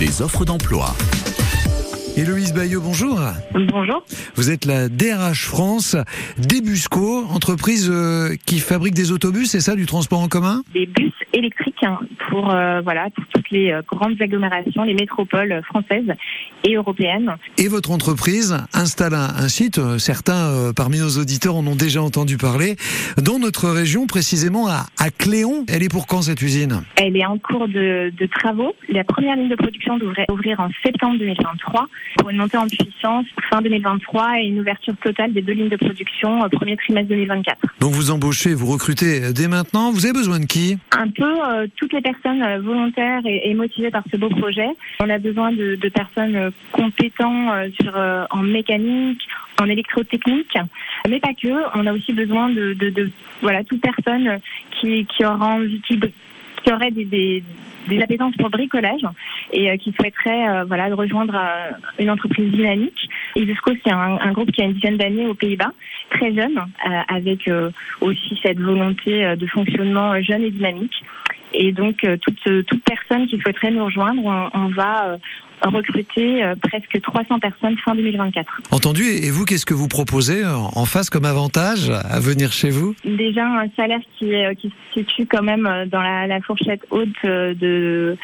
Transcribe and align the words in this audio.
les 0.00 0.22
offres 0.22 0.46
d'emploi. 0.46 0.94
Héloïse 2.16 2.52
Bayeux, 2.52 2.80
bonjour. 2.80 3.18
Bonjour. 3.54 4.04
Vous 4.34 4.50
êtes 4.50 4.64
la 4.64 4.88
DRH 4.88 5.46
France 5.46 5.96
d'Ebusco, 6.38 7.24
entreprise 7.30 7.88
euh, 7.90 8.34
qui 8.46 8.58
fabrique 8.58 8.94
des 8.94 9.12
autobus, 9.12 9.50
c'est 9.50 9.60
ça, 9.60 9.74
du 9.74 9.86
transport 9.86 10.20
en 10.20 10.28
commun? 10.28 10.62
Des 10.74 10.86
bus 10.86 11.12
électriques 11.32 11.82
hein, 11.82 11.98
pour 12.28 12.52
euh, 12.52 12.80
voilà 12.82 13.08
pour 13.14 13.24
toutes 13.32 13.50
les 13.50 13.70
euh, 13.70 13.82
grandes 13.86 14.20
agglomérations, 14.20 14.82
les 14.82 14.94
métropoles 14.94 15.62
françaises 15.66 16.12
et 16.64 16.74
européennes. 16.74 17.36
Et 17.56 17.68
votre 17.68 17.90
entreprise 17.90 18.56
installe 18.74 19.14
un, 19.14 19.28
un 19.36 19.48
site, 19.48 19.78
euh, 19.78 19.98
certains 19.98 20.50
euh, 20.50 20.72
parmi 20.74 20.98
nos 20.98 21.18
auditeurs 21.18 21.54
en 21.56 21.66
ont 21.66 21.76
déjà 21.76 22.02
entendu 22.02 22.36
parler, 22.36 22.76
dans 23.22 23.38
notre 23.38 23.68
région, 23.70 24.06
précisément 24.06 24.68
à, 24.68 24.86
à 24.98 25.10
Cléon. 25.10 25.64
Elle 25.68 25.82
est 25.82 25.88
pour 25.88 26.06
quand 26.06 26.22
cette 26.22 26.42
usine? 26.42 26.82
Elle 26.96 27.16
est 27.16 27.24
en 27.26 27.38
cours 27.38 27.68
de, 27.68 28.12
de 28.16 28.26
travaux. 28.26 28.74
La 28.88 29.04
première 29.04 29.36
ligne 29.36 29.48
de 29.48 29.56
production 29.56 29.96
devrait 29.98 30.26
ouvrir 30.30 30.60
en 30.60 30.68
septembre 30.84 31.18
2023 31.18 31.88
pour 32.18 32.30
une 32.30 32.36
montée 32.36 32.58
en 32.58 32.66
puissance 32.66 33.26
fin 33.50 33.62
2023 33.62 34.40
et 34.40 34.46
une 34.46 34.60
ouverture 34.60 34.94
totale 35.02 35.32
des 35.32 35.42
deux 35.42 35.52
lignes 35.52 35.68
de 35.68 35.76
production 35.76 36.40
au 36.42 36.48
premier 36.48 36.76
trimestre 36.76 37.08
2024. 37.08 37.58
Donc 37.80 37.92
vous 37.92 38.10
embauchez, 38.10 38.54
vous 38.54 38.66
recrutez 38.66 39.32
dès 39.32 39.48
maintenant. 39.48 39.90
Vous 39.90 40.04
avez 40.04 40.12
besoin 40.12 40.40
de 40.40 40.46
qui? 40.46 40.78
Un 40.92 41.08
peu 41.08 41.24
euh, 41.24 41.66
toutes 41.76 41.92
les 41.92 42.00
personnes 42.00 42.42
euh, 42.42 42.60
volontaires 42.60 43.22
et, 43.24 43.50
et 43.50 43.54
motivées 43.54 43.90
par 43.90 44.02
ce 44.10 44.16
beau 44.16 44.28
projet. 44.28 44.68
On 45.00 45.08
a 45.08 45.18
besoin 45.18 45.52
de, 45.52 45.76
de 45.76 45.88
personnes 45.88 46.36
euh, 46.36 46.50
compétentes 46.72 47.50
euh, 47.52 47.68
sur, 47.80 47.96
euh, 47.96 48.24
en 48.30 48.42
mécanique, 48.42 49.26
en 49.60 49.66
électrotechnique, 49.66 50.56
mais 51.08 51.20
pas 51.20 51.34
que. 51.34 51.48
On 51.74 51.86
a 51.86 51.92
aussi 51.92 52.12
besoin 52.12 52.48
de, 52.48 52.74
de, 52.74 52.90
de 52.90 53.10
voilà 53.42 53.64
toute 53.64 53.80
personne 53.80 54.40
qui, 54.80 55.06
qui 55.06 55.24
aura 55.24 55.54
envie, 55.54 55.80
qui, 55.82 55.98
qui 56.62 56.72
aurait 56.72 56.90
des, 56.90 57.04
des, 57.04 57.42
des 57.88 58.02
appétences 58.02 58.36
pour 58.36 58.50
bricolage 58.50 59.02
et 59.52 59.70
euh, 59.70 59.76
qui 59.76 59.92
souhaiterait 59.92 60.48
euh, 60.48 60.64
voilà 60.64 60.94
rejoindre 60.94 61.34
euh, 61.34 61.70
une 61.98 62.10
entreprise 62.10 62.50
dynamique. 62.52 63.08
Ibusco, 63.36 63.72
c'est 63.84 63.92
un, 63.92 64.18
un 64.20 64.32
groupe 64.32 64.50
qui 64.52 64.62
a 64.62 64.64
une 64.64 64.74
dizaine 64.74 64.96
d'années 64.96 65.26
aux 65.26 65.34
Pays-Bas, 65.34 65.72
très 66.10 66.34
jeune, 66.34 66.58
avec 67.08 67.48
aussi 68.00 68.40
cette 68.42 68.58
volonté 68.58 69.36
de 69.36 69.46
fonctionnement 69.46 70.20
jeune 70.20 70.42
et 70.42 70.50
dynamique. 70.50 71.04
Et 71.52 71.72
donc, 71.72 72.04
euh, 72.04 72.16
toute, 72.16 72.66
toute 72.66 72.84
personne 72.84 73.26
qui 73.26 73.38
souhaiterait 73.38 73.70
nous 73.70 73.84
rejoindre, 73.84 74.22
on, 74.24 74.50
on 74.54 74.68
va 74.68 75.08
euh, 75.08 75.16
recruter 75.68 76.42
euh, 76.42 76.54
presque 76.56 77.00
300 77.00 77.38
personnes 77.38 77.76
fin 77.78 77.94
2024. 77.94 78.62
Entendu. 78.70 79.02
Et 79.02 79.30
vous, 79.30 79.44
qu'est-ce 79.44 79.66
que 79.66 79.74
vous 79.74 79.88
proposez 79.88 80.42
euh, 80.42 80.54
en 80.54 80.84
face 80.84 81.10
comme 81.10 81.24
avantage 81.24 81.90
à 81.90 82.20
venir 82.20 82.52
chez 82.52 82.70
vous? 82.70 82.94
Déjà 83.04 83.46
un 83.46 83.68
salaire 83.76 84.00
qui, 84.18 84.32
est, 84.32 84.54
qui 84.56 84.68
se 84.68 85.00
situe 85.00 85.26
quand 85.26 85.42
même 85.42 85.66
euh, 85.66 85.86
dans 85.86 86.00
la, 86.00 86.26
la 86.26 86.40
fourchette 86.40 86.86
haute 86.90 87.08
euh, 87.24 87.54
de, 87.54 88.16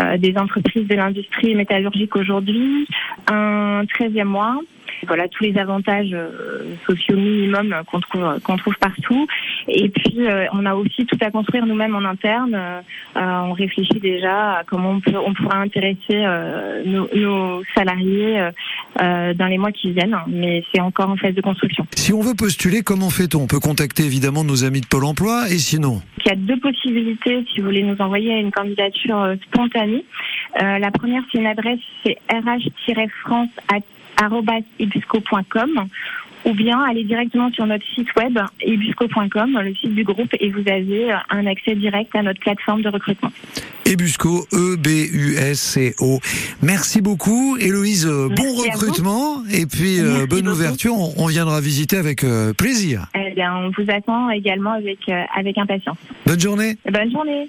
euh, 0.00 0.16
des 0.18 0.36
entreprises 0.36 0.86
de 0.86 0.94
l'industrie 0.94 1.54
métallurgique 1.54 2.14
aujourd'hui, 2.16 2.86
un 3.28 3.84
13e 3.84 4.24
mois. 4.24 4.60
Voilà 5.06 5.28
tous 5.28 5.44
les 5.44 5.58
avantages 5.58 6.10
euh, 6.12 6.74
sociaux 6.86 7.16
minimums 7.16 7.74
qu'on 7.90 8.00
trouve 8.00 8.40
qu'on 8.42 8.56
trouve 8.56 8.74
partout. 8.78 9.26
Et 9.68 9.88
puis 9.88 10.26
euh, 10.26 10.46
on 10.52 10.64
a 10.66 10.74
aussi 10.74 11.06
tout 11.06 11.18
à 11.20 11.30
construire 11.30 11.66
nous-mêmes 11.66 11.94
en 11.94 12.04
interne. 12.04 12.54
Euh, 12.54 12.80
on 13.16 13.52
réfléchit 13.52 14.00
déjà 14.00 14.58
à 14.58 14.64
comment 14.64 14.90
on 14.90 15.00
peut 15.00 15.16
on 15.16 15.34
pourra 15.34 15.58
intéresser 15.58 16.24
nos, 16.84 17.08
nos 17.14 17.62
salariés 17.74 18.50
dans 18.98 19.46
les 19.48 19.58
mois 19.58 19.72
qui 19.72 19.92
viennent. 19.92 20.16
Mais 20.28 20.64
c'est 20.72 20.80
encore 20.80 21.10
en 21.10 21.16
phase 21.16 21.34
de 21.34 21.40
construction. 21.40 21.86
Si 21.94 22.12
on 22.12 22.20
veut 22.20 22.34
postuler, 22.34 22.82
comment 22.82 23.10
fait-on? 23.10 23.42
On 23.42 23.46
peut 23.46 23.60
contacter 23.60 24.04
évidemment 24.04 24.44
nos 24.44 24.64
amis 24.64 24.80
de 24.80 24.86
Pôle 24.86 25.04
emploi 25.04 25.44
et 25.50 25.58
sinon? 25.58 26.02
Il 26.24 26.28
y 26.28 26.32
a 26.32 26.36
deux 26.36 26.58
possibilités 26.58 27.44
si 27.52 27.60
vous 27.60 27.66
voulez 27.66 27.82
nous 27.82 27.96
envoyer 28.00 28.38
une 28.40 28.50
candidature 28.50 29.34
spontanée. 29.46 30.04
Euh, 30.60 30.78
la 30.78 30.90
première, 30.90 31.22
c'est 31.30 31.38
une 31.38 31.46
adresse, 31.46 31.80
c'est 32.04 32.18
rh-france@ibusco.com 34.20 35.86
ou 36.44 36.54
bien 36.54 36.80
aller 36.80 37.02
directement 37.04 37.50
sur 37.50 37.66
notre 37.66 37.84
site 37.94 38.14
web 38.14 38.38
ibusco.com, 38.64 39.58
le 39.64 39.74
site 39.74 39.94
du 39.94 40.04
groupe, 40.04 40.32
et 40.38 40.50
vous 40.50 40.62
avez 40.68 41.12
euh, 41.12 41.16
un 41.30 41.44
accès 41.46 41.74
direct 41.74 42.14
à 42.14 42.22
notre 42.22 42.38
plateforme 42.40 42.82
de 42.82 42.88
recrutement. 42.88 43.32
Ebusco, 43.84 44.46
E-B-U-S-C-O. 44.52 46.20
Merci 46.62 47.00
beaucoup, 47.00 47.56
Héloïse. 47.56 48.06
Bon 48.06 48.54
recrutement 48.54 49.42
et 49.52 49.66
puis 49.66 50.00
euh, 50.00 50.26
bonne 50.26 50.42
beaucoup. 50.42 50.56
ouverture. 50.56 50.94
On, 50.94 51.14
on 51.18 51.26
viendra 51.26 51.60
visiter 51.60 51.96
avec 51.96 52.24
euh, 52.24 52.52
plaisir. 52.52 53.06
Eh 53.14 53.32
bien, 53.34 53.54
on 53.54 53.70
vous 53.70 53.88
attend 53.90 54.30
également 54.30 54.72
avec, 54.72 55.08
euh, 55.08 55.22
avec 55.36 55.56
impatience. 55.58 55.98
Bonne 56.26 56.40
journée. 56.40 56.76
Bonne 56.90 57.10
journée. 57.12 57.48